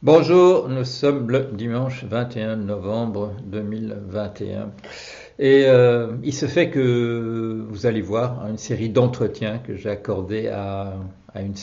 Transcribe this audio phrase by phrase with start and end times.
[0.00, 4.70] Bonjour, nous sommes le dimanche 21 novembre 2021
[5.40, 10.46] et euh, il se fait que vous allez voir une série d'entretiens que j'ai accordé
[10.46, 10.94] à,
[11.34, 11.54] une,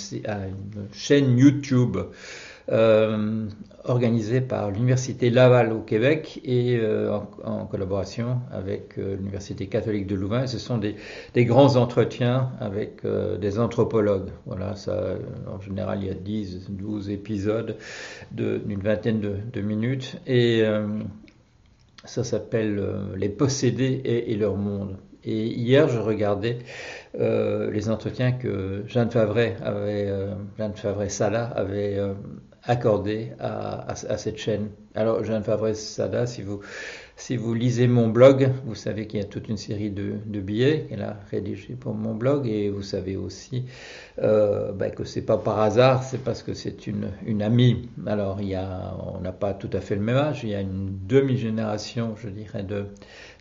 [0.92, 1.96] chaîne YouTube
[2.72, 3.48] euh,
[3.84, 10.48] organisée par l'Université Laval au Québec et euh, en, collaboration avec l'Université catholique de Louvain.
[10.48, 10.96] Ce sont des,
[11.46, 14.30] grands entretiens avec des anthropologues.
[14.46, 14.74] Voilà,
[15.48, 17.78] en général, il y a 10, 12 épisodes
[18.32, 20.18] d'une vingtaine de, minutes.
[20.26, 20.64] Et
[22.06, 24.98] ça s'appelle euh, Les possédés et, leur monde.
[25.24, 26.60] Et hier, je regardais
[27.20, 32.00] euh, les entretiens que Jeanne Favret avait, euh, Jeanne Favret Sala avait
[32.66, 34.70] accordé à, à, cette chaîne.
[34.96, 36.62] Alors, Jeanne Favret Sala, si vous
[37.18, 40.42] si vous lisez mon blog, vous savez qu'il y a toute une série de, de
[40.42, 43.64] billets qu'elle a rédigés pour mon blog et vous savez aussi
[44.22, 47.88] euh, ben que c'est pas par hasard, c'est parce que c'est une, une amie.
[48.06, 50.56] Alors il y a, on n'a pas tout à fait le même âge, il y
[50.56, 52.88] a une demi-génération, je dirais, de,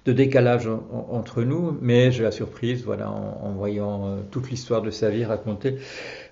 [0.04, 4.90] de décalage entre nous, mais j'ai la surprise, voilà, en, voyant euh, toute l'histoire de
[4.90, 5.78] sa vie racontée,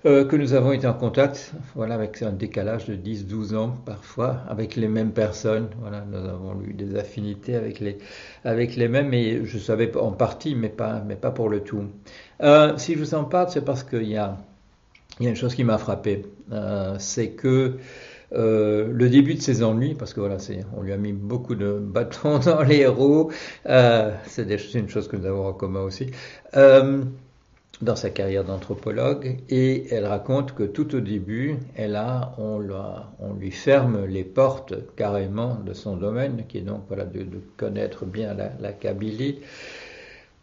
[0.05, 4.41] euh, que nous avons été en contact, voilà, avec un décalage de 10-12 ans parfois,
[4.49, 7.97] avec les mêmes personnes, voilà, nous avons eu des affinités avec les,
[8.43, 11.83] avec les mêmes, et je savais en partie, mais pas, mais pas pour le tout.
[12.41, 14.37] Euh, si je vous en parle, c'est parce qu'il y a,
[15.19, 16.25] il y a une chose qui m'a frappé,
[16.97, 17.77] c'est que
[18.35, 20.37] euh, le début de ses ennuis, parce que voilà,
[20.75, 23.31] on lui a mis beaucoup de bâtons dans les roues,
[23.67, 26.07] euh, c'est une chose que nous avons en commun aussi,
[26.55, 27.03] euh,
[27.81, 32.59] dans sa carrière d'anthropologue, et elle raconte que tout au début, elle a, on,
[33.33, 37.25] lui ferme les portes carrément de son domaine, qui est donc voilà, de,
[37.57, 39.39] connaître bien la, la Kabylie,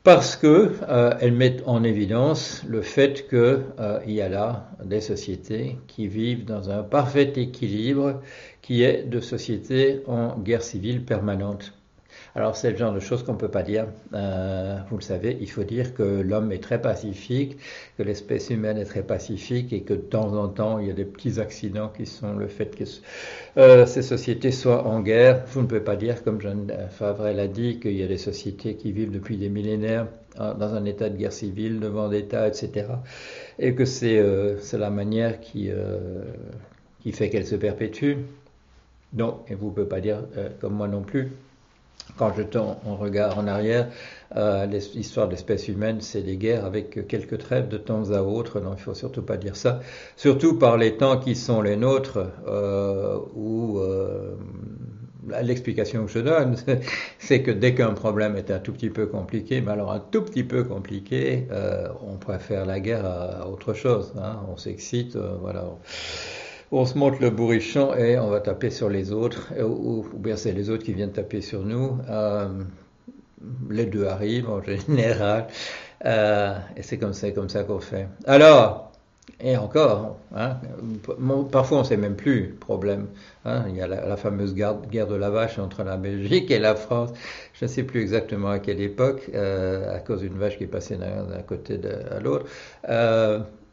[0.03, 5.03] parce que euh, elle met en évidence le fait qu'il euh, y a là des
[5.03, 8.23] sociétés qui vivent dans un parfait équilibre
[8.63, 11.75] qui est de sociétés en guerre civile permanente.
[12.37, 13.87] Alors c'est le genre de choses qu'on ne peut pas dire.
[14.15, 17.57] Euh, vous le savez, il faut dire que l'homme est très pacifique,
[17.99, 20.95] que l'espèce humaine est très pacifique et que de temps en temps il y a
[20.95, 22.85] des petits accidents qui sont le fait que
[23.57, 25.45] euh, ces sociétés soient en guerre.
[25.49, 28.77] Vous ne pouvez pas dire, comme Jeanne Favre l'a dit, qu'il y a des sociétés
[28.77, 30.07] qui vivent depuis des millénaires
[30.39, 32.87] euh, dans un état de guerre civile, de vendetta, etc.
[33.59, 34.23] Et que c'est
[34.79, 35.71] la manière qui,
[37.03, 38.15] qui fait qu'elle se perpétue.
[39.13, 40.23] Non, et vous ne pouvez pas dire,
[40.61, 41.33] comme moi non plus,
[42.17, 43.89] quand je tends un regard en arrière,
[44.37, 48.61] euh, l'histoire de l'espèce humaine, c'est des guerres avec quelques trêves de temps à autre.
[48.61, 49.81] Non, il faut surtout pas dire ça.
[50.17, 54.37] Surtout par les temps qui sont les nôtres, euh, où euh,
[55.43, 56.57] l'explication que je donne,
[57.19, 60.23] c'est que dès qu'un problème est un tout petit peu compliqué, mais alors un tout
[60.23, 64.13] petit peu compliqué, euh, on préfère la guerre à, autre chose.
[64.19, 64.41] Hein.
[64.53, 65.65] On s'excite, voilà
[66.73, 70.53] on se monte le bourrichon et on va taper sur les autres, ou, bien c'est
[70.53, 71.99] les autres qui viennent taper sur nous.
[72.09, 72.49] Euh,
[73.71, 75.49] les deux arrivent en général,
[76.05, 78.09] euh, et c'est comme ça, qu'on fait.
[78.27, 78.93] Alors,
[79.43, 80.59] et encore, hein,
[81.51, 83.07] parfois on ne sait même plus problème.
[83.45, 84.77] Hein, il y a la, fameuse guerre,
[85.07, 87.11] de la vache entre la Belgique et la France.
[87.55, 90.69] Je ne sais plus exactement à quelle époque, euh, à cause d'une vache qui est
[90.69, 92.47] passée d'un côté à l'autre.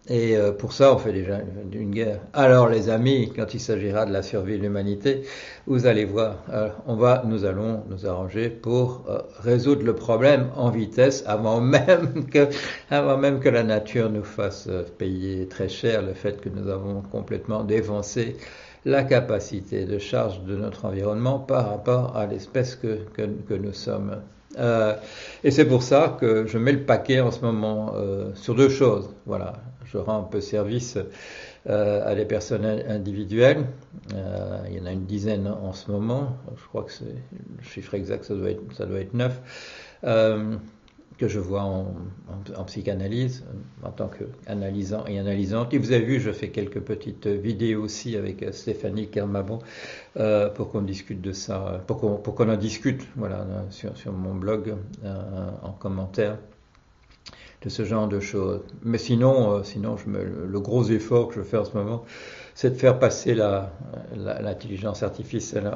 [0.10, 1.40] Et euh, pour ça, on fait déjà
[1.74, 2.22] une guerre.
[2.32, 5.24] Alors, les amis, quand il s'agira de la survie de l'humanité,
[5.66, 10.50] vous allez voir, euh, on va, nous allons nous arranger pour euh, résoudre le problème
[10.56, 12.48] en vitesse avant même que,
[12.90, 17.02] avant même que la nature nous fasse payer très cher le fait que nous avons
[17.02, 18.38] complètement défoncé
[18.86, 23.74] la capacité de charge de notre environnement par rapport à l'espèce que, que, que, nous
[23.74, 24.22] sommes.
[25.44, 27.94] et c'est pour ça que je mets le paquet en ce moment
[28.36, 29.10] sur deux choses.
[29.26, 29.54] Voilà,
[29.92, 30.98] je rends un peu service
[31.70, 33.66] euh, à des personnes individuelles.
[34.14, 36.38] Euh, il y en a une dizaine en ce moment.
[36.56, 39.42] Je crois que le chiffre exact, ça doit être, neuf.
[40.04, 40.56] Euh,
[41.18, 41.96] que je vois en,
[42.68, 43.44] psychanalyse,
[43.82, 45.74] en tant qu'analysant et analysante.
[45.74, 49.58] Et vous avez vu, je fais quelques petites vidéos aussi avec Stéphanie Kermabon
[50.54, 54.76] pour qu'on discute de ça, pour qu'on en discute voilà, sur mon blog
[55.64, 56.38] en commentaire
[57.62, 58.62] de ce genre de choses.
[58.84, 62.04] Mais sinon, euh, sinon le gros effort que je fais en ce moment,
[62.54, 65.72] c'est de faire passer l'intelligence la, artificielle,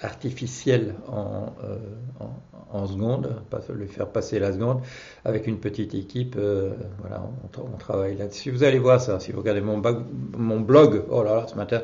[0.00, 1.76] artificielle en, euh,
[2.20, 4.80] en, en, seconde, pas le faire passer la seconde,
[5.24, 6.36] avec une petite équipe.
[6.36, 6.70] Euh,
[7.00, 7.22] voilà,
[7.58, 8.50] on, travaille là-dessus.
[8.50, 9.78] Vous allez voir ça, si vous regardez mon
[10.60, 11.82] blog, oh là là, ce matin,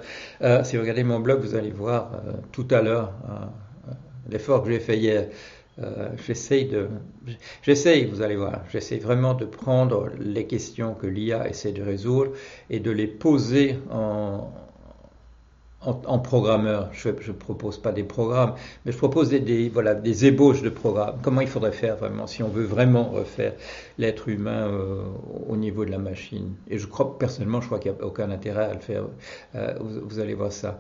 [0.65, 2.11] si vous regardez mon blog, vous allez voir
[2.51, 3.13] tout à l'heure
[4.29, 5.29] l'effort que j'ai fait hier.
[5.79, 6.89] Euh, j'essaye de,
[7.63, 12.33] j'essaye, vous allez voir, j'essaye vraiment de prendre les questions que l'IA essaie de résoudre
[12.69, 14.51] et de les poser en,
[16.19, 16.91] programmeur.
[16.93, 18.55] Je ne propose pas des programmes,
[18.85, 21.19] mais je propose des, voilà, des ébauches de programmes.
[21.23, 23.55] Comment il faudrait faire vraiment si on veut vraiment refaire
[23.99, 25.03] l'être humain euh,
[25.49, 26.55] au niveau de la machine?
[26.69, 29.05] Et je crois personnellement, je crois qu'il n'y a aucun intérêt à le faire.
[29.55, 30.79] Euh, vous, allez voir ça.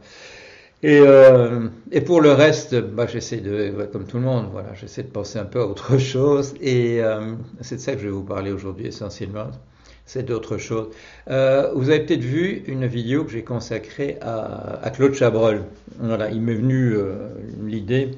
[0.82, 5.04] Et, euh, et pour le reste, bah, j'essaie de, comme tout le monde, voilà, j'essaie
[5.04, 6.54] de penser un peu à autre chose.
[6.60, 7.00] Et
[7.60, 9.50] c'est de ça que je vais vous parler aujourd'hui essentiellement
[10.04, 10.88] c'est d'autres choses.
[11.30, 15.64] Euh, vous avez peut-être vu une vidéo que j'ai consacrée à, Claude Chabrol.
[15.98, 17.28] Voilà, il m'est venu euh,
[17.64, 18.10] l'idée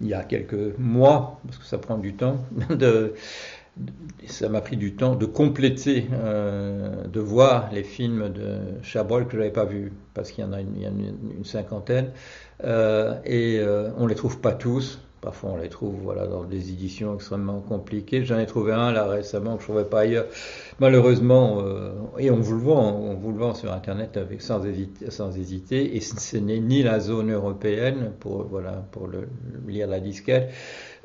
[0.00, 3.14] il y a quelques mois, parce que ça prend du temps, de,
[4.26, 9.32] ça m'a pris du temps de compléter, euh, de voir les films de Chabrol que
[9.32, 12.10] je n'avais pas vus, parce qu'il y en a une, cinquantaine,
[12.62, 13.60] et
[13.96, 15.00] on ne les trouve pas tous.
[15.22, 18.24] Parfois, on les trouve dans des éditions extrêmement compliquées.
[18.24, 20.26] J'en ai trouvé un là récemment que je ne trouvais pas ailleurs.
[20.80, 25.96] Malheureusement, euh, et on vous le vend, on vous le vend sur Internet sans, hésiter,
[25.96, 28.48] et ce n'est ni la zone européenne pour,
[29.68, 30.50] lire la disquette,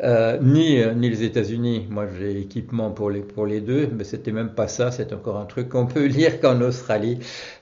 [0.03, 1.87] euh, ni, euh, ni les États-Unis.
[1.89, 4.91] Moi, j'ai l'équipement pour les, pour les deux, mais c'était même pas ça.
[4.91, 7.19] C'est encore un truc qu'on peut lire qu'en Australie.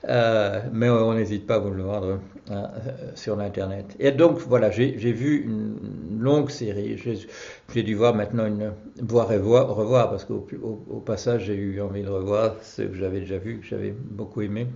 [0.08, 2.20] Euh, mais on n'hésite pas à vous le vendre
[3.14, 3.96] sur l'Internet.
[3.98, 6.96] Et donc, voilà, j'ai vu une longue série.
[7.74, 11.80] J'ai dû voir maintenant une, voir et voir, revoir, parce qu'au au, passage, j'ai eu
[11.80, 14.66] envie de revoir ce que j'avais déjà vu, que j'avais beaucoup aimé.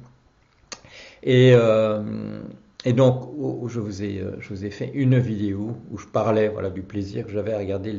[1.22, 1.54] Et,
[2.86, 3.28] et donc,
[3.68, 7.26] je vous, ai, euh, je vous ai fait une vidéo où je parlais du plaisir
[7.26, 7.92] que j'avais à regarder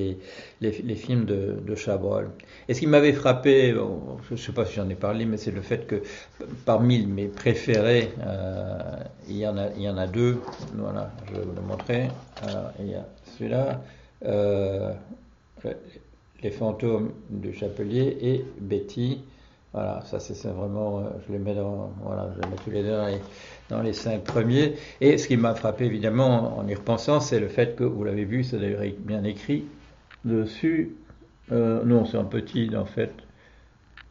[0.59, 2.31] les, films de, de, Chabrol.
[2.67, 5.51] Et ce qui m'avait frappé, je ne sais pas si j'en ai parlé, mais c'est
[5.51, 6.01] le fait que
[6.65, 8.79] parmi mes préférés, euh,
[9.29, 10.39] il, y en a, il y en a deux.
[10.73, 12.07] Voilà, je vais vous le montrer.
[12.79, 13.05] il y a
[13.37, 13.83] celui-là,
[14.25, 14.93] euh,
[16.41, 19.21] Les fantômes du Chapelier et Betty.
[19.73, 22.99] Voilà, ça c'est vraiment, je les mets dans, voilà, je les mets tous les deux
[23.69, 24.75] dans les, cinq premiers.
[24.99, 28.25] Et ce qui m'a frappé évidemment en y repensant, c'est le fait que, vous l'avez
[28.25, 29.63] vu, c'est d'ailleurs bien écrit
[30.25, 30.97] dessus,
[31.53, 33.13] euh, non c'est en petit en fait,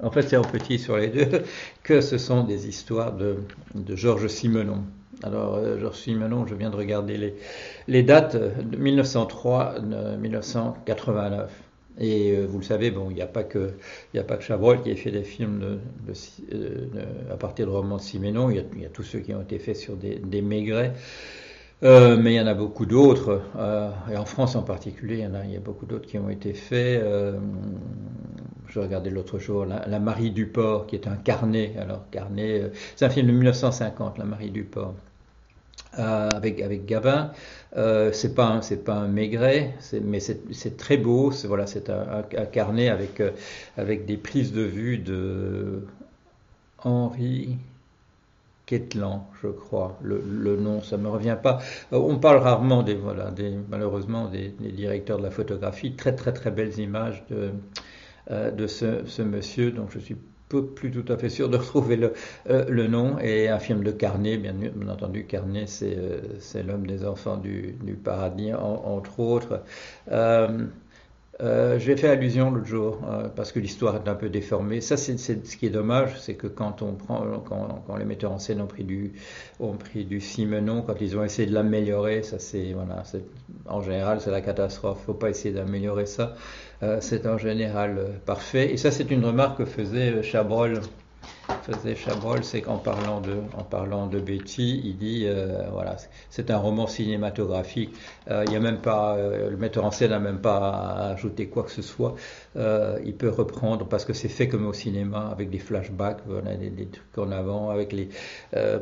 [0.02, 1.42] en fait c'est en petit sur les deux,
[1.82, 4.84] que ce sont des histoires de, de Georges Simenon.
[5.22, 7.34] Alors, euh, Georges Simenon, je viens de regarder les,
[7.86, 11.48] les dates de 1903-1989.
[12.00, 13.74] Et euh, vous le savez, bon, il n'y a pas que
[14.14, 16.12] il a pas que Chabrol qui ait fait des films de,
[16.54, 16.86] euh,
[17.30, 18.50] à partir de romans de Siménon.
[18.50, 20.94] Il y, a, tous ceux qui ont été faits sur des, des maigrets.
[21.82, 23.40] Euh, mais il y en a beaucoup d'autres,
[24.10, 26.52] et en France en particulier, il y, en a, a beaucoup d'autres qui ont été
[26.52, 27.02] faits.
[28.68, 31.74] je regardais l'autre jour la, Marie du Port, qui est un carnet.
[31.78, 34.64] Alors carnet, c'est un film de 1950, La Marie du
[35.96, 36.04] Port.
[36.34, 37.32] avec avec Gavin.
[37.76, 41.32] Euh, c'est pas c'est pas un maigret, mais c'est très beau.
[41.32, 42.22] C'est voilà, c'est un,
[42.52, 43.30] carnet avec euh,
[43.76, 45.82] avec des prises de vue de
[46.82, 47.58] Henri
[48.66, 49.98] Quetlan, je crois.
[50.02, 51.58] Le, le, nom, ça me revient pas.
[51.92, 53.32] Euh, on parle rarement des voilà,
[53.68, 55.94] malheureusement des, directeurs de la photographie.
[55.96, 57.50] Très très très belles images de
[58.30, 59.72] de ce, ce monsieur.
[59.72, 60.16] Donc je suis
[60.58, 62.12] plus tout à fait sûr de retrouver le,
[62.48, 63.18] euh, nom.
[63.20, 64.54] Et un film de Carnet, bien,
[64.88, 69.62] entendu, Carnet, c'est euh, c'est l'homme des enfants du, du paradis, entre autres.
[70.10, 70.66] Euh,
[71.42, 74.80] euh, J'ai fait allusion l'autre jour euh, parce que l'histoire est un peu déformée.
[74.80, 78.32] Ça, c'est ce qui est dommage, c'est que quand on prend, quand, quand, les metteurs
[78.32, 79.12] en scène ont pris du,
[79.58, 83.02] ont pris du Simenon, quand ils ont essayé de l'améliorer, ça c'est voilà,
[83.66, 85.02] en général c'est la catastrophe.
[85.06, 86.34] Faut pas essayer d'améliorer ça.
[86.82, 88.72] Euh, c'est en général parfait.
[88.72, 90.80] Et ça, c'est une remarque que faisait Chabrol
[91.62, 95.96] faisait Chabrol, c'est qu'en parlant de, en parlant de Betty, il dit, euh, voilà,
[96.30, 97.94] c'est un roman cinématographique.
[98.30, 101.48] Euh, il y a même pas, euh, le metteur en scène n'a même pas ajouté
[101.48, 102.14] quoi que ce soit.
[103.04, 106.22] il peut reprendre parce que c'est fait comme au cinéma avec des flashbacks,
[106.58, 108.08] des, trucs en avant, avec les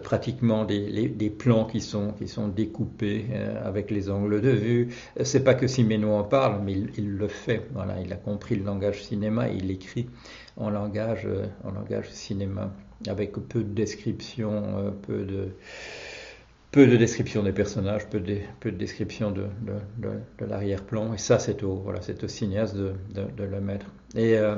[0.02, 3.26] pratiquement des, plans qui sont qui sont découpés
[3.64, 4.94] avec les angles de vue.
[5.22, 7.66] C'est pas que Siméno en parle, mais il, il, le fait.
[7.72, 10.08] Voilà, il a compris le langage cinéma il l'écrit
[10.58, 12.72] en langage, euh, en langage cinéma,
[13.06, 15.48] avec peu de description, euh, peu de
[16.70, 19.46] peu de description des personnages, peu de, peu de description de,
[19.96, 21.14] de, l'arrière-plan.
[21.14, 22.92] Et ça, c'est au, voilà, c'est au cinéaste de,
[23.38, 23.86] le mettre.
[24.14, 24.56] Et euh,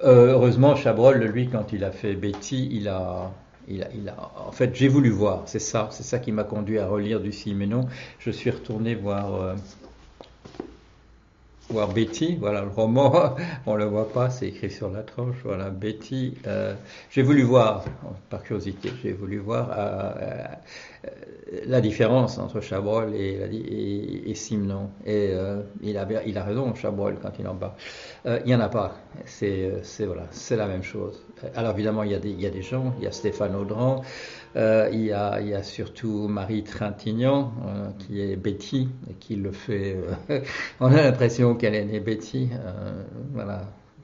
[0.00, 3.32] heureusement, Chabrol, lui, quand il a fait Betty, il a,
[3.66, 5.44] il a, en fait, j'ai voulu voir.
[5.46, 7.88] C'est ça, c'est ça qui m'a conduit à relire du Siménon.
[8.18, 9.56] Je suis retourné voir
[11.70, 15.70] voir Betty, voilà le roman, on le voit pas, c'est écrit sur la tranche, voilà
[15.70, 16.34] Betty.
[16.46, 16.74] Euh,
[17.10, 17.84] j'ai voulu voir,
[18.30, 20.12] par curiosité, j'ai voulu voir euh,
[21.04, 21.10] euh,
[21.66, 24.90] la différence entre Chabrol et, et, et Simon.
[25.06, 25.32] Et
[25.82, 27.72] il, a, il a raison, Chabrol, quand il en parle.
[28.26, 31.22] il n'y en a pas, c'est voilà, c'est la même chose.
[31.54, 34.02] Alors évidemment, il y, il y a des gens, il y a Stéphane Audran,
[34.56, 39.96] Euh, il, y a, surtout Marie Trintignant, euh, qui est Betty, et qui le fait.
[40.30, 40.40] Euh,
[40.80, 42.48] on a l'impression qu'elle est née Betty.
[43.32, 43.62] voilà,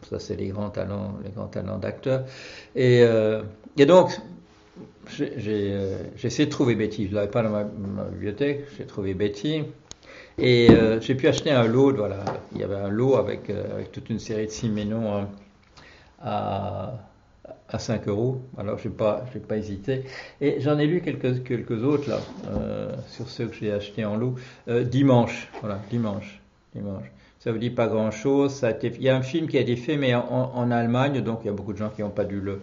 [0.08, 2.24] ça c'est les grands talents, les grands talents d'acteurs.
[2.76, 3.04] Et,
[3.86, 4.10] donc,
[5.08, 5.76] j'ai
[6.22, 7.06] essayé de trouver Betty.
[7.06, 8.66] Je ne l'avais pas dans ma, bibliothèque.
[8.76, 9.64] J'ai trouvé Betty.
[10.36, 10.68] Et
[11.00, 11.94] j'ai pu acheter un lot.
[11.94, 13.50] Voilà, il y avait un lot avec,
[13.92, 15.26] toute une série de Siménon
[16.20, 16.94] à
[17.74, 18.40] à 5 euros.
[18.56, 20.04] Alors, je n'ai pas, pas hésité.
[20.40, 24.16] Et j'en ai lu quelques, quelques autres, là, euh, sur ceux que j'ai achetés en
[24.16, 24.36] lot.
[24.68, 26.40] Euh, dimanche, voilà, dimanche,
[26.72, 27.10] dimanche.
[27.40, 28.64] Ça vous dit pas grand-chose.
[28.82, 31.50] Il y a un film qui a été fait, mais en, Allemagne, donc il y
[31.50, 32.62] a beaucoup de gens qui n'ont pas dû le,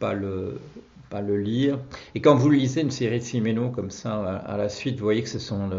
[0.00, 0.60] pas le,
[1.08, 1.78] pas le lire.
[2.14, 5.22] Et quand vous lisez une série de Siménon comme ça, à, la suite, vous voyez
[5.22, 5.70] que ce sont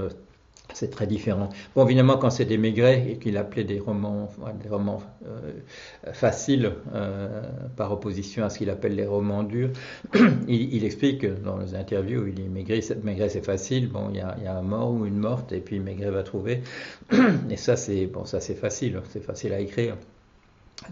[0.74, 1.50] c'est très différent.
[1.76, 4.30] Bon, évidemment, quand c'est des Maigret et qu'il appelait des romans,
[4.62, 5.52] des romans euh,
[6.14, 7.42] faciles euh,
[7.76, 9.72] par opposition à ce qu'il appelle les romans durs,
[10.48, 14.58] il, explique dans les interviews, il dit Maigret, Maigret c'est facile, bon, il y, a,
[14.58, 16.62] un mort ou une morte, et puis Maigret va trouver.
[17.50, 19.96] et ça, c'est bon, ça c'est facile, c'est facile à écrire.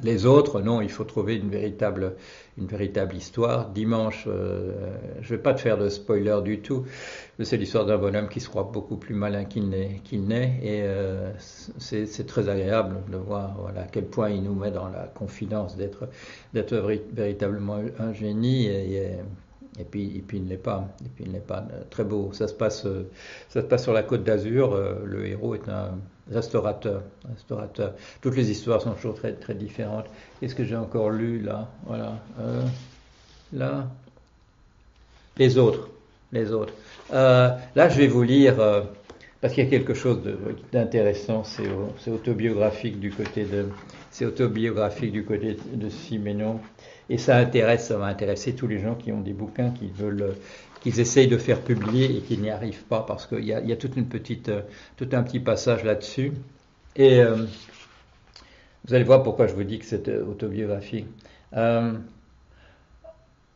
[0.03, 2.15] Les autres, non, il faut trouver une véritable,
[2.57, 3.69] une véritable histoire.
[3.69, 6.85] Dimanche, euh, je ne vais pas te faire de spoiler du tout.
[7.41, 12.27] C'est l'histoire d'un bonhomme qui se croit beaucoup plus malin qu'il n'est, et euh, c'est,
[12.27, 16.07] très agréable de voir voilà, à quel point il nous met dans la confidence d'être,
[16.53, 18.67] véritablement un génie.
[18.67, 19.17] Et,
[19.79, 20.87] et puis, il ne l'est pas.
[21.03, 22.31] Et puis il n'est pas euh, très beau.
[22.33, 22.85] Ça se passe,
[23.47, 24.77] ça se passe sur la côte d'Azur.
[25.03, 25.97] Le héros est un
[26.31, 27.93] restaurateur, restaurateur.
[28.21, 30.05] Toutes les histoires sont toujours très, très différentes.
[30.39, 31.69] Qu'est-ce que j'ai encore lu là?
[31.85, 32.19] Voilà.
[32.39, 32.61] Euh,
[33.53, 33.87] là.
[35.37, 35.89] Les autres.
[36.31, 36.73] Les autres.
[37.13, 38.81] Euh, là, je vais vous lire, euh,
[39.41, 40.19] parce qu'il y a quelque chose
[40.71, 43.65] d'intéressant, c'est autobiographique du côté de.
[44.11, 46.59] C'est autobiographique du côté de Siménon.
[47.09, 50.35] Et ça intéresse, ça va intéresser tous les gens qui ont des bouquins, qui veulent
[50.81, 53.95] qu'ils essayent de faire publier et qu'ils n'y arrivent pas parce qu'il y, a, toute
[53.97, 54.61] une petite, euh,
[54.97, 56.33] tout un petit passage là-dessus.
[56.95, 57.45] Et euh,
[58.85, 61.07] vous allez voir pourquoi je vous dis que c'est euh, autobiographique.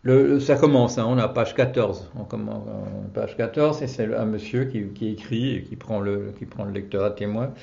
[0.03, 2.11] le, ça commence, hein, on a page 14.
[2.19, 2.67] On commence,
[3.13, 6.65] page 14 et c'est un monsieur qui, qui, écrit et qui prend, le, qui prend
[6.65, 7.53] le lecteur à témoin.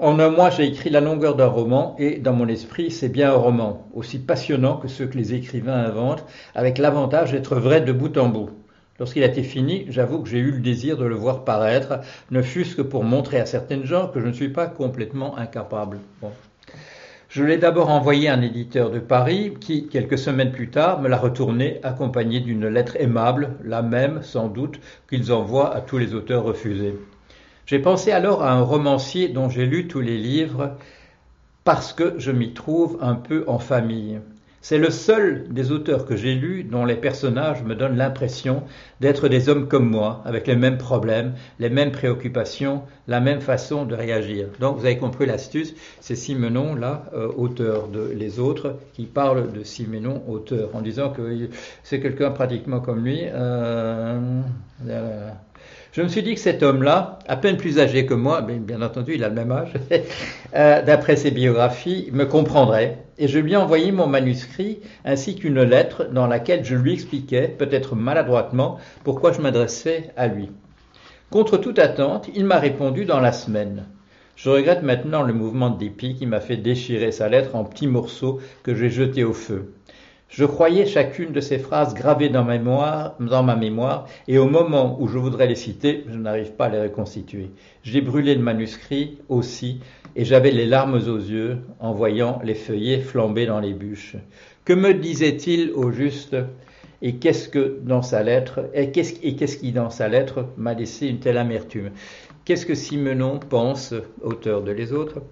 [0.00, 3.30] En un mois, j'ai écrit la longueur d'un roman et dans mon esprit, c'est bien
[3.32, 7.92] un roman, aussi passionnant que ceux que les écrivains inventent, avec l'avantage d'être vrai de
[7.92, 8.50] bout en bout.
[9.00, 12.42] Lorsqu'il a été fini, j'avoue que j'ai eu le désir de le voir paraître, ne
[12.42, 16.00] fût-ce que pour montrer à certaines gens que je ne suis pas complètement incapable.
[17.30, 21.08] Je l'ai d'abord envoyé à un éditeur de Paris qui, quelques semaines plus tard, me
[21.08, 24.78] l'a retourné accompagné d'une lettre aimable, la même, sans doute,
[25.08, 26.94] qu'ils envoient à tous les auteurs refusés.
[27.64, 30.76] J'ai pensé alors à un romancier dont j'ai lu tous les livres
[31.64, 34.20] parce que je m'y trouve un peu en famille.
[34.62, 38.62] C'est le seul des auteurs que j'ai lus dont les personnages me donnent l'impression
[39.00, 43.86] d'être des hommes comme moi, avec les mêmes problèmes, les mêmes préoccupations, la même façon
[43.86, 44.48] de réagir.
[44.60, 49.50] Donc vous avez compris l'astuce, c'est Simenon, là, euh, auteur de Les Autres, qui parle
[49.50, 51.48] de Simenon, auteur, en disant que
[51.82, 53.22] c'est quelqu'un pratiquement comme lui.
[53.24, 54.40] Euh,
[55.92, 59.14] je me suis dit que cet homme-là, à peine plus âgé que moi, bien entendu
[59.14, 59.72] il a le même âge,
[60.54, 62.98] euh, d'après ses biographies, me comprendrait.
[63.18, 67.48] Et je lui ai envoyé mon manuscrit ainsi qu'une lettre dans laquelle je lui expliquais,
[67.48, 70.50] peut-être maladroitement, pourquoi je m'adressais à lui.
[71.30, 73.86] Contre toute attente, il m'a répondu dans la semaine.
[74.36, 77.86] Je regrette maintenant le mouvement de dépit qui m'a fait déchirer sa lettre en petits
[77.86, 79.74] morceaux que j'ai jetés au feu.
[80.30, 85.18] Je croyais chacune de ces phrases gravées dans ma, mémoire, et au moment où je
[85.18, 87.50] voudrais les citer, je n'arrive pas à les reconstituer.
[87.82, 89.80] J'ai brûlé le manuscrit aussi,
[90.14, 94.14] et j'avais les larmes aux yeux en voyant les feuillets flamber dans les bûches.
[94.64, 96.36] Que me disait-il au juste?
[97.02, 101.18] Et qu'est-ce que dans sa lettre, et qu'est-ce qui dans sa lettre m'a laissé une
[101.18, 101.90] telle amertume?
[102.44, 105.22] Qu'est-ce que Simenon pense, auteur de Les Autres,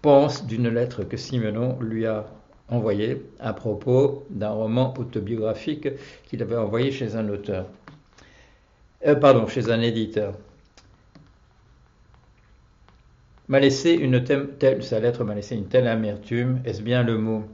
[0.00, 2.26] pense d'une lettre que Simenon lui a
[2.68, 5.88] envoyé à propos d'un roman autobiographique
[6.24, 7.66] qu'il avait envoyé chez un auteur.
[9.06, 10.34] Euh, pardon, chez un éditeur.
[13.48, 17.44] M'a laissé une telle, sa lettre m'a laissé une telle amertume, est-ce bien le mot?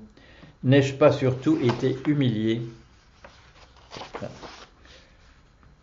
[0.64, 2.62] N'ai-je pas surtout été humilié?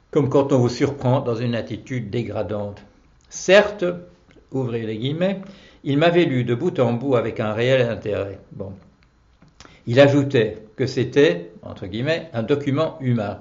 [0.10, 2.82] Comme quand on vous surprend dans une attitude dégradante.
[3.30, 3.86] Certes,
[4.52, 5.42] ouvrez les guillemets,
[5.84, 8.40] il m'avait lu de bout en bout avec un réel intérêt.
[8.52, 8.74] Bon,
[9.88, 13.40] il ajoutait que c'était, entre guillemets, un document humain.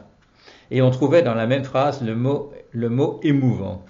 [0.71, 3.85] Et on trouvait dans la même phrase le mot, émouvant.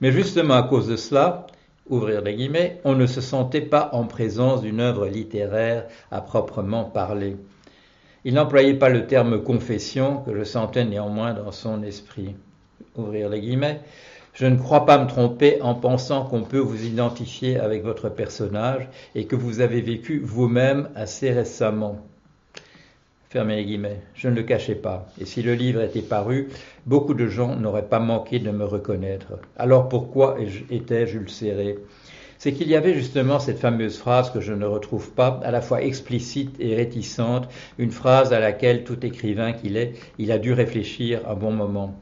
[0.00, 1.46] Mais justement à cause de cela,
[1.88, 6.84] ouvrir les guillemets, on ne se sentait pas en présence d'une œuvre littéraire à proprement
[6.84, 7.36] parler.
[8.24, 12.34] Il n'employait pas le terme confession, que je sentais néanmoins dans son esprit.
[12.96, 13.80] Ouvrir les guillemets.
[14.36, 18.86] Je ne crois pas me tromper en pensant qu'on peut vous identifier avec votre personnage
[19.14, 22.00] et que vous avez vécu vous-même assez récemment.
[23.30, 24.02] Fermez les guillemets.
[24.14, 25.08] Je ne le cachais pas.
[25.18, 26.50] Et si le livre était paru,
[26.84, 29.38] beaucoup de gens n'auraient pas manqué de me reconnaître.
[29.56, 30.36] Alors pourquoi
[30.70, 31.78] étais Jules Serré
[32.38, 35.62] c'est qu'il y avait justement cette fameuse phrase que je ne retrouve pas, à la
[35.62, 40.52] fois explicite et réticente, une phrase à laquelle tout écrivain qu'il est, il a dû
[40.52, 41.98] réfléchir un bon moment.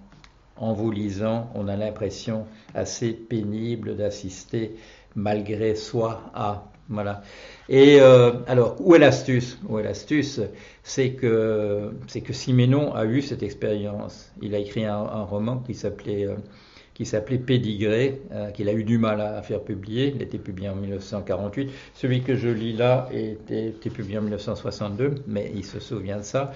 [0.57, 4.77] En vous lisant, on a l'impression assez pénible d'assister
[5.17, 6.65] malgré soi à.
[6.89, 7.23] Voilà.
[7.71, 9.59] Et euh, alors, où est l'astuce?
[9.67, 10.41] Où est l'astuce?
[10.83, 14.31] C'est que c'est que Siménon a eu cette expérience.
[14.43, 16.35] Il a écrit un, roman qui s'appelait euh,
[16.95, 20.13] qui s'appelait Pédigré, euh, qu'il a eu du mal à, faire publier.
[20.15, 21.71] Il été publié en 1948.
[21.95, 26.23] Celui que je lis là était, été publié en 1962, mais il se souvient de
[26.23, 26.53] ça.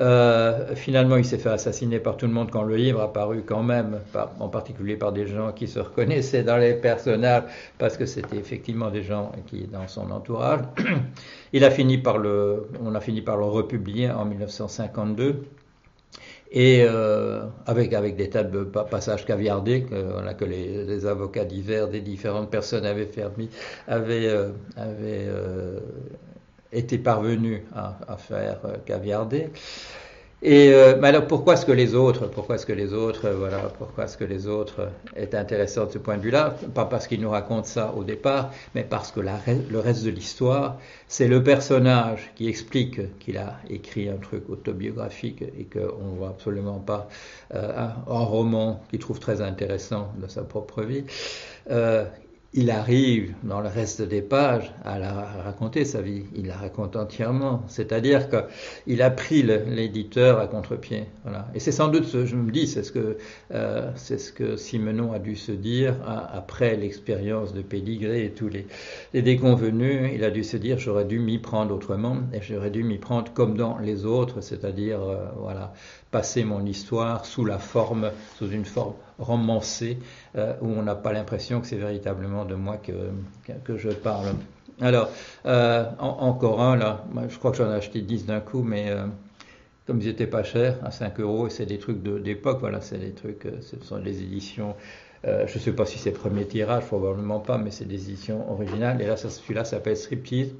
[0.00, 3.42] Euh, finalement, il s'est fait assassiner par tout le monde quand le livre a paru
[3.46, 4.00] quand même,
[4.40, 7.44] en particulier par des gens qui se reconnaissaient dans les personnages,
[7.78, 10.60] parce que c'était effectivement des gens qui dans son entourage.
[11.52, 15.44] Il a fini par le, on a fini par le republier en 1952
[16.54, 21.88] et euh, avec, avec des tas de passages caviardés que, que les, les avocats divers
[21.88, 23.50] des différentes personnes avaient, fermi,
[23.88, 25.80] avaient, euh, avaient euh,
[26.74, 29.50] été parvenus à, faire euh, caviarder.
[30.46, 33.34] Et euh, mais alors pourquoi est-ce que les autres, pourquoi est-ce que les autres, euh,
[33.34, 36.54] voilà, pourquoi est-ce que les autres est intéressant de ce point de vue-là?
[36.74, 40.76] Pas parce qu'ils nous racontent ça au départ, mais parce que le reste de l'histoire,
[41.08, 46.28] c'est le personnage qui explique qu'il a écrit un truc autobiographique et qu'on ne voit
[46.28, 47.08] absolument pas
[47.54, 51.04] euh, un, un, roman qu'il trouve très intéressant de sa propre vie.
[51.70, 52.04] Euh,
[52.56, 55.12] il arrive dans le reste des pages à, la,
[55.44, 56.22] raconter sa vie.
[56.36, 57.62] Il la raconte entièrement.
[57.66, 61.06] C'est-à-dire qu'il a pris l'éditeur à contre-pied.
[61.24, 61.48] Voilà.
[61.54, 63.18] Et c'est sans doute, ce, je me dis, c'est ce que
[63.52, 68.68] euh, ce que Simenon a dû se dire après l'expérience de Pédigré et tous les,
[69.12, 70.12] les, déconvenus.
[70.14, 73.32] Il a dû se dire, j'aurais dû m'y prendre autrement et j'aurais dû m'y prendre
[73.32, 75.72] comme dans les autres, c'est-à-dire euh, voilà,
[76.12, 79.98] passer mon histoire sous la forme, sous une forme romancée,
[80.36, 84.34] euh, où on n'a pas l'impression que c'est véritablement de moi que, je parle.
[84.80, 85.10] Alors,
[85.46, 89.06] euh, encore un, là, je crois que j'en ai acheté 10 d'un coup, mais euh,
[89.86, 93.12] comme ils n'étaient pas chers, à 5 euros, c'est des trucs d'époque, voilà, c'est des
[93.12, 94.74] trucs, ce sont des éditions
[95.26, 99.00] je ne sais pas si c'est premier tirage, probablement pas, mais c'est des éditions originales.
[99.00, 100.52] Et là, celui-là s'appelle Striptease.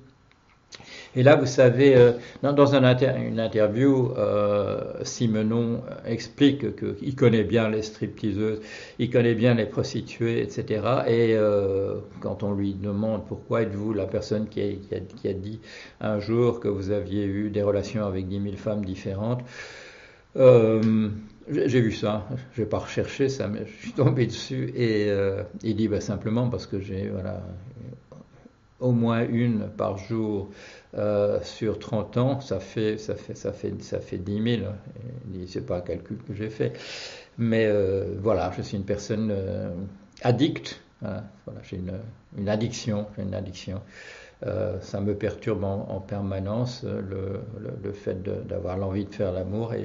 [1.16, 2.82] Et là, vous savez, euh, dans, un
[3.16, 8.60] une interview, euh, Simenon explique qu'il connaît bien les stripteaseuses,
[8.98, 10.82] il connaît bien les prostituées, etc.
[11.06, 15.60] Et euh, quand on lui demande pourquoi êtes-vous la personne qui a, dit
[16.00, 19.42] un jour que vous aviez eu des relations avec 10 000 femmes différentes,
[20.36, 25.12] j'ai vu ça, je vais pas recherché ça, mais je suis tombé dessus et
[25.62, 27.40] il dit bah, simplement parce que j'ai voilà
[28.80, 30.50] au moins une par jour
[30.96, 34.72] euh, sur 30 ans, ça fait, ça fait, ça fait, ça fait 10 000.
[35.46, 36.72] C'est pas un calcul que j'ai fait.
[37.38, 39.70] Mais euh, voilà, je suis une personne euh,
[40.22, 40.80] addicte.
[41.00, 41.92] Voilà, j'ai une,
[42.38, 43.06] une, addiction.
[43.18, 43.82] Une addiction.
[44.46, 47.40] Euh, ça me perturbe en, en permanence le,
[47.82, 49.74] le, fait d'avoir l'envie de faire l'amour.
[49.74, 49.84] Et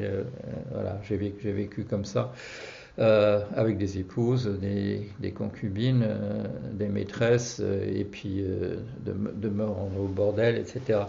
[0.71, 2.31] voilà, j'ai vécu, comme ça.
[2.99, 9.47] Euh, avec des épouses, des, concubines, euh, des maîtresses, euh, et puis euh, de, de,
[9.47, 10.99] me rendre au bordel, etc.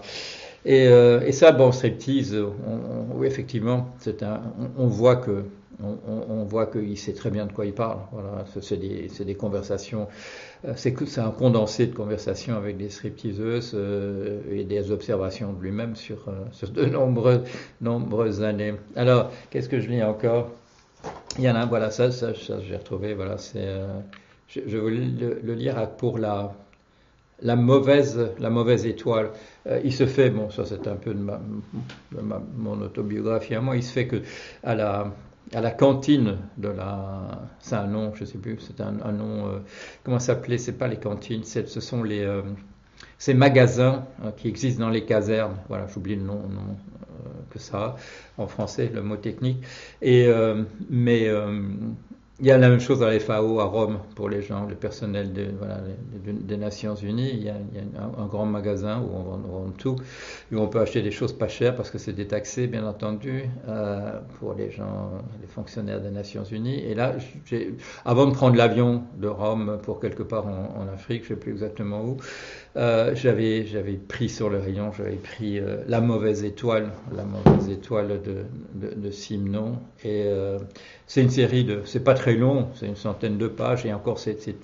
[0.64, 3.88] Et, ça, bon, striptease, on, effectivement,
[4.78, 5.42] on, voit que
[6.44, 7.98] voit qu'il sait très bien de quoi il parle.
[8.12, 8.76] Voilà, c'est
[9.24, 10.06] des, conversations,
[10.76, 13.76] c'est un condensé de conversations avec des stripteaseuses
[14.52, 17.42] et des observations de lui-même sur, sur de nombreuses,
[17.80, 18.74] nombreuses années.
[18.94, 20.52] Alors, qu'est-ce que je lis encore?
[21.38, 24.00] Il y en a, voilà, ça, ça, ça j'ai retrouvé, voilà, c'est, euh,
[24.48, 25.06] je, voulais
[25.42, 26.52] le, lire pour la,
[27.40, 28.18] la mauvaise,
[28.84, 29.30] étoile.
[29.66, 31.24] Euh, il se fait, bon, ça c'est un peu de,
[32.56, 34.22] mon autobiographie à moi, il se fait que
[34.62, 35.12] à la,
[35.54, 39.58] à la cantine de la, c'est un nom, je sais plus, c'est un, nom, euh,
[40.04, 42.24] comment s'appelait, c'est pas les cantines, ce sont les,
[43.18, 46.42] ces magasins euh, qui existent dans les casernes, voilà, j'oublie le nom
[47.50, 47.96] que ça,
[48.38, 49.62] en français, le mot technique.
[50.00, 51.60] Et, euh, mais euh,
[52.40, 55.30] il y a la même chose à l'FAO à Rome pour les gens, le personnel
[55.32, 57.30] des Nations Unies.
[57.34, 59.96] Il y a, un, grand magasin où on vend, tout,
[60.50, 64.20] où on peut acheter des choses pas chères parce que c'est détaxé, bien entendu, euh,
[64.38, 65.10] pour les gens,
[65.42, 66.82] les fonctionnaires des Nations Unies.
[66.82, 67.14] Et là,
[68.06, 71.52] avant de prendre l'avion de Rome pour quelque part en Afrique, je ne sais plus
[71.52, 72.16] exactement où,
[72.76, 77.68] euh, j'avais j'avais pris sur le rayon, j'avais pris euh, La mauvaise étoile, La mauvaise
[77.68, 78.44] étoile de,
[78.94, 79.78] de, Simon.
[80.04, 80.58] Et euh,
[81.08, 84.20] c'est une série de, c'est pas très long, c'est une centaine de pages et encore
[84.20, 84.54] c'est, c'est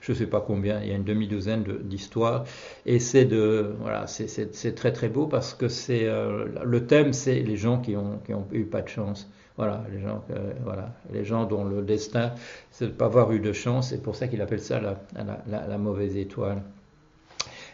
[0.00, 2.44] je sais pas combien, il y a une demi-douzaine d'histoires
[2.86, 7.12] et c'est de, voilà, c'est, c'est, c'est très très beau parce que c'est le thème,
[7.12, 9.28] c'est les gens qui ont qui ont eu pas de chance.
[9.58, 10.22] Voilà, les gens,
[10.64, 12.32] voilà, les gens dont le destin,
[12.70, 15.78] c'est de ne pas avoir eu de chance, c'est pour ça qu'il appelle ça la
[15.78, 16.62] mauvaise étoile.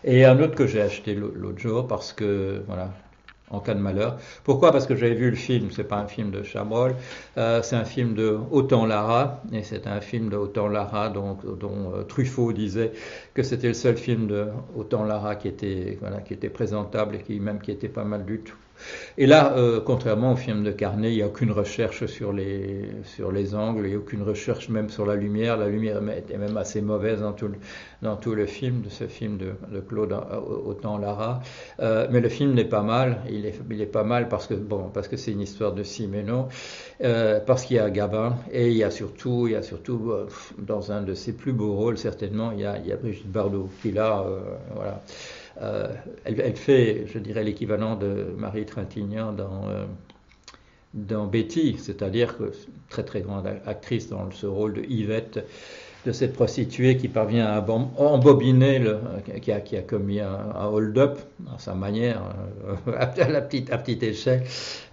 [0.04, 2.90] Et un autre que j'ai acheté l'autre jour parce que, voilà,
[3.52, 4.16] en cas de malheur.
[4.44, 4.72] Pourquoi?
[4.72, 6.94] Parce que j'avais vu le film, c'est pas un film de Chabrol,
[7.36, 11.36] euh, c'est un film de Autant Lara, et c'est un film de Autant Lara dont,
[11.44, 12.92] euh, Truffaut disait
[13.34, 17.18] que c'était le seul film de Autant Lara qui était, voilà, qui était présentable et
[17.22, 18.56] qui même qui était pas mal du tout.
[19.18, 22.88] Et là, euh, contrairement au film de Carnet, il n'y a aucune recherche sur les,
[23.04, 25.56] sur les angles, il n'y a aucune recherche même sur la lumière.
[25.56, 27.54] La lumière est même assez mauvaise dans tout le,
[28.00, 30.16] dans tout le film, de ce film de, de Claude
[30.66, 31.40] Autant Lara.
[31.80, 33.22] Euh, mais le film n'est pas mal.
[33.30, 35.82] Il est, il est pas mal parce que, bon, parce que c'est une histoire de
[35.82, 36.48] Siméno,
[37.02, 40.10] euh, parce qu'il y a Gabin, et il y a surtout, il y a surtout
[40.10, 40.26] euh,
[40.58, 43.30] dans un de ses plus beaux rôles, certainement, il y a, il y a Brigitte
[43.30, 44.40] Bardot, qui là, euh,
[44.74, 45.02] voilà.
[45.60, 45.88] Euh,
[46.24, 52.52] elle, fait, je dirais, l'équivalent de Marie Trintignant dans, euh, Betty, c'est-à-dire que
[52.88, 55.44] très très grande actrice dans ce rôle de Yvette,
[56.04, 58.98] de cette prostituée qui parvient à embobiner, le,
[59.40, 61.18] qui, a, qui a commis un, hold-up
[61.54, 62.22] à sa manière,
[62.88, 64.42] euh, à, la petite, échelle,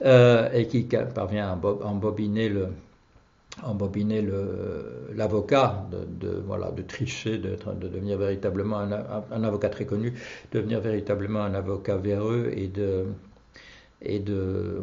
[0.04, 2.68] euh, et qui parvient à embobiner le,
[3.64, 4.26] embobiner
[5.16, 8.92] l'avocat, de, voilà, de tricher, de, de devenir véritablement un,
[9.32, 10.14] un, avocat très connu,
[10.52, 13.06] devenir véritablement un avocat véreux et de,
[14.02, 14.82] et de,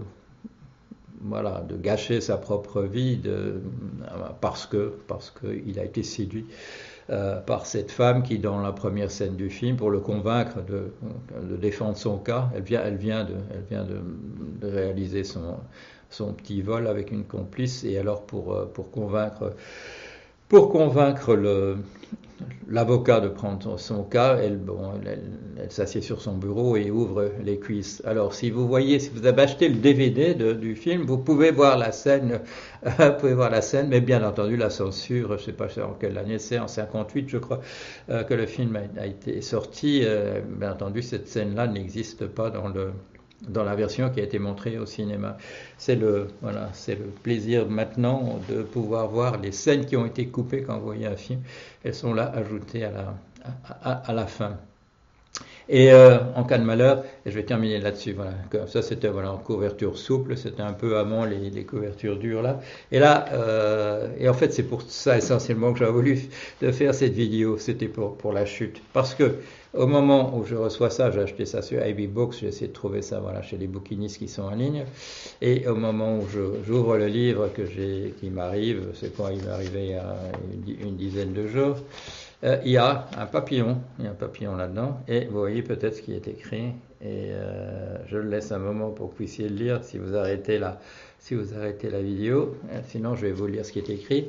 [1.20, 3.60] voilà, de gâcher sa propre vie de,
[4.40, 6.46] parce que parce qu'il a été séduit
[7.10, 10.92] euh, par cette femme qui, dans la première scène du film, pour le convaincre de,
[11.56, 15.56] défendre son cas, elle vient, elle vient, de, elle vient de réaliser son,
[16.10, 19.54] son petit vol avec une complice et alors pour, euh, pour convaincre
[20.48, 21.78] pour convaincre le,
[22.68, 27.58] l'avocat de prendre son cas, elle, bon, elle, s'assied sur son bureau et ouvre les
[27.58, 28.02] cuisses.
[28.04, 31.76] Alors, si vous voyez, si vous avez acheté le DVD du film, vous pouvez voir
[31.78, 32.40] la scène,
[32.84, 36.16] vous pouvez voir la scène, mais bien entendu, la censure, je sais pas en quelle
[36.18, 37.60] année c'est, en 58, je crois,
[38.10, 40.02] euh, que le film a, a été sorti.
[40.04, 42.92] Euh, bien entendu, cette scène-là n'existe pas dans le,
[43.42, 45.36] dans la version qui a été montrée au cinéma.
[45.78, 50.62] C'est le, voilà, le plaisir maintenant de pouvoir voir les scènes qui ont été coupées
[50.62, 51.40] quand vous voyez un film.
[51.84, 53.14] Elles sont là ajoutées à la,
[53.82, 54.58] à la fin.
[55.68, 59.08] Et euh, en cas de malheur, et je vais terminer là-dessus, voilà, comme ça c'était
[59.08, 62.60] voilà, en couverture souple, c'était un peu avant les, les, couvertures dures là.
[62.92, 66.20] Et là, euh, et en fait c'est pour ça essentiellement que j'avais voulu
[66.62, 68.80] de faire cette vidéo, c'était pour, pour la chute.
[68.92, 69.38] Parce que
[69.76, 72.72] au moment où je reçois ça, j'ai acheté ça sur IB Books, j'ai essayé de
[72.72, 74.84] trouver ça voilà, chez les bouquinistes qui sont en ligne.
[75.42, 76.26] Et au moment où
[76.64, 80.86] j'ouvre le livre que j'ai, qui m'arrive, c'est quoi, il m'est arrivé il y a
[80.86, 81.76] une dizaine de jours,
[82.46, 85.62] euh, il y a un papillon, il y a un papillon là-dedans, et vous voyez
[85.62, 89.16] peut-être ce qui est écrit, et euh, je le laisse un moment pour que vous
[89.16, 90.78] puissiez le lire si vous arrêtez la,
[91.18, 94.28] si vous arrêtez la vidéo, euh, sinon je vais vous lire ce qui est écrit.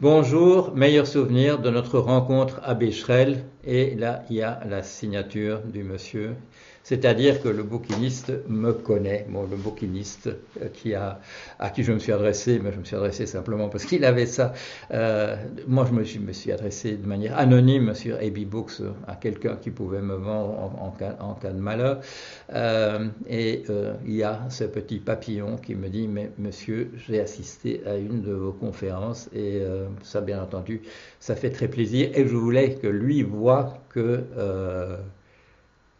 [0.00, 5.60] Bonjour, meilleur souvenir de notre rencontre à Bécherel, et là il y a la signature
[5.60, 6.36] du monsieur
[6.82, 10.28] c'est-à-dire que le bouquiniste me connaît, bon, le bouquiniste
[10.62, 11.12] euh,
[11.58, 14.26] à qui je me suis adressé, mais je me suis adressé simplement parce qu'il avait
[14.26, 14.52] ça.
[14.92, 19.56] Euh, moi, je me suis, me adressé de manière anonyme sur AB Books à quelqu'un
[19.56, 22.00] qui pouvait me vendre en, cas, de malheur.
[22.52, 27.20] Euh, et euh, il y a ce petit papillon qui me dit, mais monsieur, j'ai
[27.20, 30.82] assisté à une de vos conférences et euh, ça, bien entendu,
[31.20, 32.10] ça fait très plaisir.
[32.14, 34.96] Et je voulais que lui voit que euh,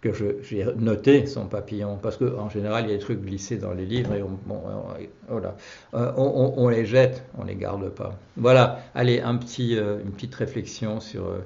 [0.01, 0.11] que
[0.43, 3.85] j'ai noté son papillon, parce qu'en général, il y a des trucs glissés dans les
[3.85, 4.63] livres et on, bon,
[5.29, 5.57] voilà.
[5.95, 8.19] Euh, on, on, les jette, on les garde pas.
[8.37, 11.41] Voilà, allez, un petit, euh, une petite réflexion sur, euh,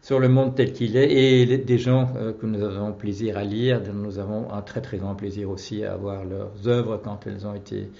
[0.00, 3.44] sur le monde tel qu'il est et des gens euh, que nous avons plaisir à
[3.44, 7.46] lire, nous avons un très très grand plaisir aussi à voir leurs œuvres quand elles
[7.46, 7.90] ont été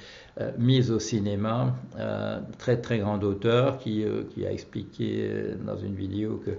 [0.41, 1.75] euh, mises au cinéma.
[1.99, 5.29] Euh, très très grand auteur qui, qui a expliqué
[5.67, 6.53] dans une vidéo que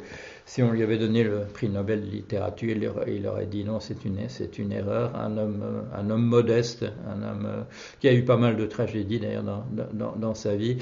[0.45, 2.75] si on lui avait donné le prix Nobel de littérature,
[3.07, 4.17] il aurait, dit non, c'est une,
[4.57, 5.15] une erreur.
[5.15, 5.63] Un homme,
[5.95, 7.65] un homme modeste, un homme
[7.99, 10.77] qui a eu pas mal de tragédies d'ailleurs dans, dans, sa vie.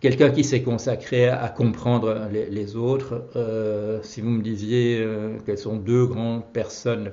[0.00, 3.28] Quelqu'un qui s'est consacré à comprendre les, autres.
[3.36, 7.12] Euh, si vous me disiez euh, quelles sont deux grandes personnes,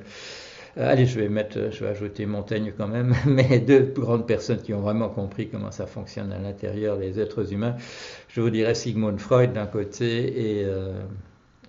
[0.78, 4.62] euh, allez, je vais mettre, je vais ajouter Montaigne quand même, mais deux grandes personnes
[4.62, 7.76] qui ont vraiment compris comment ça fonctionne à l'intérieur des êtres humains.
[8.30, 10.62] Je vous dirais Sigmund Freud d'un côté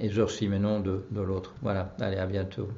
[0.01, 1.55] et Georges Simenon de l'autre.
[1.63, 2.69] Voilà, allez, à bientôt.